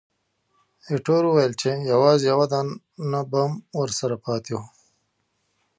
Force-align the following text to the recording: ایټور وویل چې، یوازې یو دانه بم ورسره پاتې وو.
ایټور 0.89 1.23
وویل 1.27 1.53
چې، 1.61 1.71
یوازې 1.91 2.25
یو 2.31 2.41
دانه 2.51 3.21
بم 3.31 3.51
ورسره 3.79 4.15
پاتې 4.25 4.51
وو. 4.57 4.65